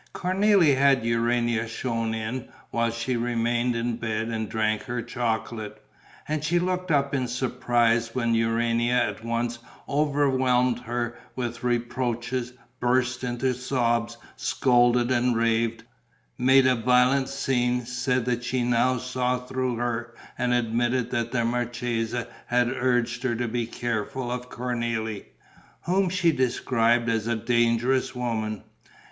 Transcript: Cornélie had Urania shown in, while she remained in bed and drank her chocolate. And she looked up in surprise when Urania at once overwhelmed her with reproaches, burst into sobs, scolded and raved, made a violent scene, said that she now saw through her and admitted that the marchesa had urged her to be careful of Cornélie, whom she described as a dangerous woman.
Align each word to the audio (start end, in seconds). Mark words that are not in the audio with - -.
Cornélie 0.15 0.75
had 0.75 1.05
Urania 1.05 1.67
shown 1.67 2.15
in, 2.15 2.49
while 2.71 2.89
she 2.89 3.15
remained 3.15 3.75
in 3.75 3.97
bed 3.97 4.29
and 4.29 4.49
drank 4.49 4.81
her 4.85 5.03
chocolate. 5.03 5.79
And 6.27 6.43
she 6.43 6.57
looked 6.57 6.89
up 6.89 7.13
in 7.13 7.27
surprise 7.27 8.15
when 8.15 8.33
Urania 8.33 8.95
at 8.95 9.23
once 9.23 9.59
overwhelmed 9.87 10.79
her 10.79 11.19
with 11.35 11.63
reproaches, 11.63 12.51
burst 12.79 13.23
into 13.23 13.53
sobs, 13.53 14.17
scolded 14.35 15.11
and 15.11 15.35
raved, 15.35 15.83
made 16.35 16.65
a 16.65 16.73
violent 16.73 17.29
scene, 17.29 17.85
said 17.85 18.25
that 18.25 18.43
she 18.43 18.63
now 18.63 18.97
saw 18.97 19.37
through 19.37 19.75
her 19.75 20.15
and 20.35 20.51
admitted 20.51 21.11
that 21.11 21.31
the 21.31 21.45
marchesa 21.45 22.27
had 22.47 22.69
urged 22.69 23.21
her 23.21 23.35
to 23.35 23.47
be 23.47 23.67
careful 23.67 24.31
of 24.31 24.49
Cornélie, 24.49 25.25
whom 25.85 26.09
she 26.09 26.31
described 26.31 27.07
as 27.07 27.27
a 27.27 27.35
dangerous 27.35 28.15
woman. 28.15 28.63